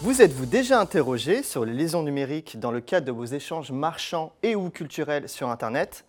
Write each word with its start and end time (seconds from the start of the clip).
Vous 0.00 0.22
êtes-vous 0.22 0.46
déjà 0.46 0.80
interrogé 0.80 1.42
sur 1.42 1.64
les 1.64 1.72
liaisons 1.72 2.02
numériques 2.02 2.58
dans 2.58 2.70
le 2.70 2.80
cadre 2.80 3.06
de 3.06 3.12
vos 3.12 3.26
échanges 3.26 3.70
marchands 3.70 4.32
et 4.42 4.56
ou 4.56 4.70
culturels 4.70 5.28
sur 5.28 5.48
Internet? 5.48 6.04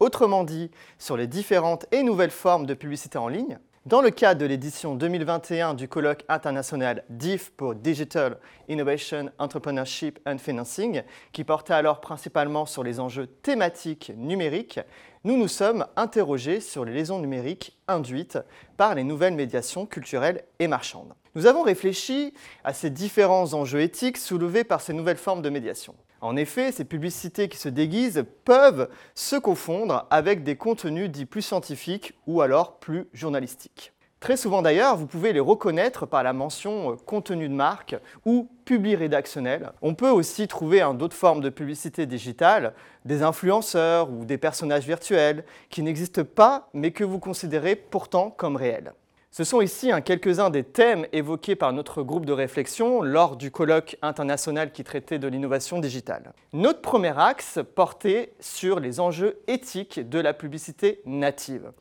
Autrement 0.00 0.44
dit, 0.44 0.70
sur 0.98 1.16
les 1.16 1.26
différentes 1.26 1.86
et 1.92 2.02
nouvelles 2.02 2.30
formes 2.30 2.66
de 2.66 2.74
publicité 2.74 3.16
en 3.16 3.28
ligne? 3.28 3.58
Dans 3.86 4.00
le 4.00 4.10
cadre 4.10 4.40
de 4.40 4.46
l'édition 4.46 4.94
2021 4.94 5.74
du 5.74 5.88
colloque 5.88 6.24
international 6.28 7.04
DIF 7.10 7.50
pour 7.50 7.74
Digital 7.74 8.38
Innovation, 8.68 9.30
Entrepreneurship 9.38 10.18
and 10.26 10.38
Financing, 10.38 11.02
qui 11.32 11.44
portait 11.44 11.74
alors 11.74 12.00
principalement 12.00 12.64
sur 12.64 12.82
les 12.82 12.98
enjeux 12.98 13.26
thématiques 13.26 14.10
numériques, 14.16 14.80
nous 15.24 15.36
nous 15.36 15.48
sommes 15.48 15.86
interrogés 15.96 16.60
sur 16.60 16.86
les 16.86 16.94
liaisons 16.94 17.18
numériques 17.18 17.76
induites 17.86 18.38
par 18.78 18.94
les 18.94 19.04
nouvelles 19.04 19.34
médiations 19.34 19.84
culturelles 19.84 20.44
et 20.58 20.66
marchandes. 20.66 21.12
Nous 21.36 21.46
avons 21.46 21.62
réfléchi 21.62 22.32
à 22.62 22.72
ces 22.72 22.90
différents 22.90 23.54
enjeux 23.54 23.80
éthiques 23.80 24.18
soulevés 24.18 24.62
par 24.62 24.80
ces 24.80 24.92
nouvelles 24.92 25.16
formes 25.16 25.42
de 25.42 25.50
médiation. 25.50 25.94
En 26.20 26.36
effet, 26.36 26.70
ces 26.70 26.84
publicités 26.84 27.48
qui 27.48 27.58
se 27.58 27.68
déguisent 27.68 28.24
peuvent 28.44 28.88
se 29.16 29.36
confondre 29.36 30.06
avec 30.10 30.44
des 30.44 30.56
contenus 30.56 31.10
dits 31.10 31.26
plus 31.26 31.42
scientifiques 31.42 32.14
ou 32.28 32.40
alors 32.40 32.78
plus 32.78 33.08
journalistiques. 33.12 33.92
Très 34.20 34.38
souvent 34.38 34.62
d'ailleurs, 34.62 34.96
vous 34.96 35.06
pouvez 35.06 35.34
les 35.34 35.40
reconnaître 35.40 36.06
par 36.06 36.22
la 36.22 36.32
mention 36.32 36.92
euh, 36.92 36.96
contenu 36.96 37.46
de 37.46 37.52
marque 37.52 37.94
ou 38.24 38.48
publi 38.64 38.94
rédactionnel. 38.94 39.72
On 39.82 39.94
peut 39.94 40.08
aussi 40.08 40.48
trouver 40.48 40.82
d'autres 40.94 41.16
formes 41.16 41.42
de 41.42 41.50
publicité 41.50 42.06
digitale, 42.06 42.72
des 43.04 43.22
influenceurs 43.22 44.08
ou 44.10 44.24
des 44.24 44.38
personnages 44.38 44.86
virtuels 44.86 45.44
qui 45.68 45.82
n'existent 45.82 46.24
pas 46.24 46.70
mais 46.72 46.92
que 46.92 47.04
vous 47.04 47.18
considérez 47.18 47.76
pourtant 47.76 48.30
comme 48.30 48.56
réels. 48.56 48.94
Ce 49.36 49.42
sont 49.42 49.60
ici 49.60 49.90
quelques-uns 50.04 50.48
des 50.48 50.62
thèmes 50.62 51.08
évoqués 51.10 51.56
par 51.56 51.72
notre 51.72 52.04
groupe 52.04 52.24
de 52.24 52.32
réflexion 52.32 53.02
lors 53.02 53.34
du 53.34 53.50
colloque 53.50 53.96
international 54.00 54.70
qui 54.70 54.84
traitait 54.84 55.18
de 55.18 55.26
l'innovation 55.26 55.80
digitale. 55.80 56.32
Notre 56.52 56.80
premier 56.80 57.18
axe 57.18 57.58
portait 57.74 58.32
sur 58.38 58.78
les 58.78 59.00
enjeux 59.00 59.40
éthiques 59.48 60.08
de 60.08 60.20
la 60.20 60.34
publicité 60.34 61.00
native, 61.04 61.72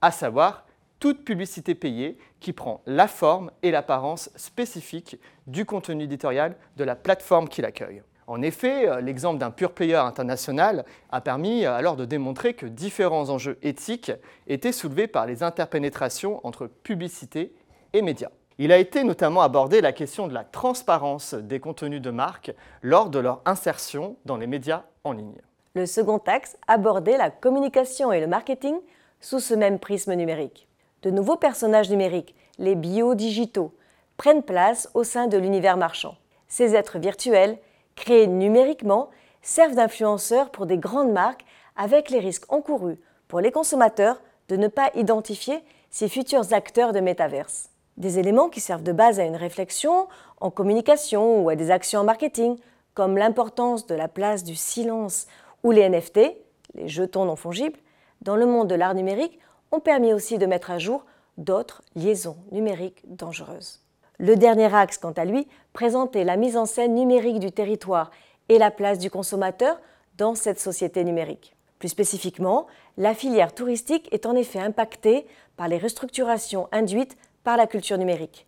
à 0.00 0.10
savoir 0.10 0.64
toute 1.00 1.22
publicité 1.22 1.74
payée 1.74 2.16
qui 2.40 2.54
prend 2.54 2.80
la 2.86 3.08
forme 3.08 3.50
et 3.62 3.72
l'apparence 3.72 4.30
spécifique 4.34 5.20
du 5.46 5.66
contenu 5.66 6.04
éditorial 6.04 6.56
de 6.78 6.84
la 6.84 6.96
plateforme 6.96 7.46
qui 7.46 7.60
l'accueille. 7.60 8.02
En 8.32 8.40
effet, 8.40 8.88
euh, 8.88 9.02
l'exemple 9.02 9.38
d'un 9.38 9.50
pure 9.50 9.72
player 9.72 9.96
international 9.96 10.86
a 11.10 11.20
permis 11.20 11.66
euh, 11.66 11.74
alors 11.74 11.96
de 11.96 12.06
démontrer 12.06 12.54
que 12.54 12.64
différents 12.64 13.28
enjeux 13.28 13.58
éthiques 13.60 14.10
étaient 14.46 14.72
soulevés 14.72 15.06
par 15.06 15.26
les 15.26 15.42
interpénétrations 15.42 16.40
entre 16.42 16.66
publicité 16.66 17.52
et 17.92 18.00
médias. 18.00 18.30
Il 18.56 18.72
a 18.72 18.78
été 18.78 19.04
notamment 19.04 19.42
abordé 19.42 19.82
la 19.82 19.92
question 19.92 20.28
de 20.28 20.32
la 20.32 20.44
transparence 20.44 21.34
des 21.34 21.60
contenus 21.60 22.00
de 22.00 22.10
marque 22.10 22.54
lors 22.80 23.10
de 23.10 23.18
leur 23.18 23.42
insertion 23.44 24.16
dans 24.24 24.38
les 24.38 24.46
médias 24.46 24.84
en 25.04 25.12
ligne. 25.12 25.42
Le 25.74 25.84
second 25.84 26.22
axe 26.26 26.56
abordait 26.68 27.18
la 27.18 27.28
communication 27.28 28.12
et 28.12 28.20
le 28.20 28.28
marketing 28.28 28.76
sous 29.20 29.40
ce 29.40 29.52
même 29.52 29.78
prisme 29.78 30.14
numérique. 30.14 30.68
De 31.02 31.10
nouveaux 31.10 31.36
personnages 31.36 31.90
numériques, 31.90 32.34
les 32.58 32.76
biodigitaux, 32.76 33.74
prennent 34.16 34.42
place 34.42 34.88
au 34.94 35.04
sein 35.04 35.26
de 35.26 35.36
l'univers 35.36 35.76
marchand. 35.76 36.16
Ces 36.48 36.74
êtres 36.74 36.98
virtuels 36.98 37.58
créés 37.94 38.26
numériquement, 38.26 39.10
servent 39.42 39.74
d'influenceurs 39.74 40.50
pour 40.50 40.66
des 40.66 40.78
grandes 40.78 41.12
marques 41.12 41.44
avec 41.76 42.10
les 42.10 42.20
risques 42.20 42.50
encourus 42.52 42.98
pour 43.28 43.40
les 43.40 43.50
consommateurs 43.50 44.20
de 44.48 44.56
ne 44.56 44.68
pas 44.68 44.90
identifier 44.94 45.62
ces 45.90 46.08
futurs 46.08 46.52
acteurs 46.52 46.92
de 46.92 47.00
métaverse. 47.00 47.70
Des 47.96 48.18
éléments 48.18 48.48
qui 48.48 48.60
servent 48.60 48.82
de 48.82 48.92
base 48.92 49.20
à 49.20 49.24
une 49.24 49.36
réflexion 49.36 50.08
en 50.40 50.50
communication 50.50 51.42
ou 51.42 51.48
à 51.48 51.56
des 51.56 51.70
actions 51.70 52.00
en 52.00 52.04
marketing, 52.04 52.58
comme 52.94 53.16
l'importance 53.16 53.86
de 53.86 53.94
la 53.94 54.08
place 54.08 54.44
du 54.44 54.54
silence 54.54 55.26
ou 55.62 55.70
les 55.70 55.88
NFT, 55.88 56.20
les 56.74 56.88
jetons 56.88 57.24
non 57.24 57.36
fongibles, 57.36 57.78
dans 58.22 58.36
le 58.36 58.46
monde 58.46 58.68
de 58.68 58.74
l'art 58.74 58.94
numérique, 58.94 59.38
ont 59.70 59.80
permis 59.80 60.12
aussi 60.12 60.38
de 60.38 60.46
mettre 60.46 60.70
à 60.70 60.78
jour 60.78 61.04
d'autres 61.38 61.82
liaisons 61.94 62.36
numériques 62.50 63.02
dangereuses. 63.04 63.82
Le 64.22 64.36
dernier 64.36 64.72
axe, 64.72 64.98
quant 64.98 65.10
à 65.10 65.24
lui, 65.24 65.48
présentait 65.72 66.22
la 66.22 66.36
mise 66.36 66.56
en 66.56 66.64
scène 66.64 66.94
numérique 66.94 67.40
du 67.40 67.50
territoire 67.50 68.12
et 68.48 68.56
la 68.56 68.70
place 68.70 69.00
du 69.00 69.10
consommateur 69.10 69.80
dans 70.16 70.36
cette 70.36 70.60
société 70.60 71.02
numérique. 71.02 71.56
Plus 71.80 71.88
spécifiquement, 71.88 72.68
la 72.96 73.14
filière 73.14 73.52
touristique 73.52 74.08
est 74.12 74.24
en 74.24 74.36
effet 74.36 74.60
impactée 74.60 75.26
par 75.56 75.66
les 75.66 75.76
restructurations 75.76 76.68
induites 76.70 77.16
par 77.42 77.56
la 77.56 77.66
culture 77.66 77.98
numérique. 77.98 78.46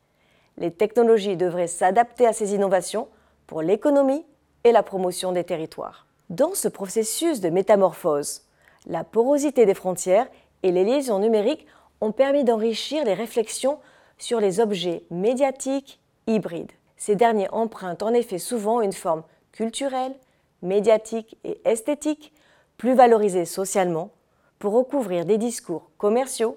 Les 0.59 0.71
technologies 0.71 1.37
devraient 1.37 1.67
s'adapter 1.67 2.29
à 2.29 2.33
ces 2.33 2.55
innovations 2.55 3.09
pour 3.49 3.61
l'économie 3.61 4.25
et 4.63 4.71
la 4.71 4.85
promotion 4.85 5.33
des 5.33 5.43
territoires. 5.43 6.07
Dans 6.31 6.55
ce 6.55 6.69
processus 6.69 7.41
de 7.41 7.51
métamorphose, 7.51 8.43
la 8.87 9.03
porosité 9.03 9.67
des 9.67 9.75
frontières 9.75 10.29
et 10.63 10.71
les 10.71 10.85
liaisons 10.85 11.19
numériques 11.19 11.67
ont 12.01 12.13
permis 12.13 12.45
d'enrichir 12.45 13.05
les 13.05 13.15
réflexions 13.15 13.81
sur 14.19 14.41
les 14.41 14.61
objets 14.61 15.03
médiatiques 15.11 16.01
hybrides. 16.27 16.73
Ces 16.97 17.17
derniers 17.17 17.51
empruntent 17.51 18.03
en 18.03 18.15
effet 18.15 18.39
souvent 18.39 18.81
une 18.81 18.93
forme 18.93 19.25
culturelle, 19.53 20.15
médiatique 20.63 21.37
et 21.45 21.61
esthétique, 21.65 22.33
plus 22.77 22.95
valorisée 22.95 23.45
socialement, 23.45 24.11
pour 24.59 24.73
recouvrir 24.73 25.25
des 25.25 25.39
discours 25.39 25.91
commerciaux, 25.99 26.57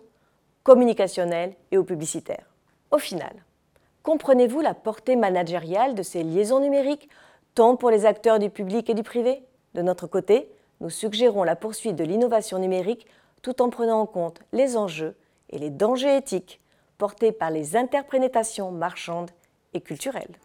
communicationnels 0.64 1.54
et 1.72 1.78
publicitaires. 1.80 2.50
Au 2.92 2.98
final, 2.98 3.34
comprenez-vous 4.04 4.62
la 4.62 4.74
portée 4.74 5.16
managériale 5.16 5.96
de 5.96 6.04
ces 6.04 6.24
liaisons 6.24 6.60
numériques, 6.60 7.10
tant 7.54 7.76
pour 7.76 7.90
les 7.90 8.06
acteurs 8.06 8.40
du 8.40 8.50
public 8.50 8.90
et 8.90 8.94
du 8.94 9.04
privé? 9.04 9.44
De 9.74 9.82
notre 9.82 10.08
côté, 10.08 10.50
nous 10.80 10.90
suggérons 10.90 11.44
la 11.44 11.56
poursuite 11.56 11.96
de 11.96 12.04
l'innovation 12.04 12.60
numérique 12.60 13.08
tout 13.42 13.62
en 13.62 13.70
prenant 13.70 14.02
en 14.02 14.06
compte 14.06 14.42
les 14.54 14.78
enjeux 14.78 15.16
et 15.50 15.58
les 15.58 15.70
dangers 15.70 16.18
éthiques 16.18 16.62
portés 16.98 17.32
par 17.32 17.52
les 17.52 17.76
interprétations 17.76 18.72
marchandes 18.72 19.32
et 19.74 19.82
culturelles. 19.82 20.36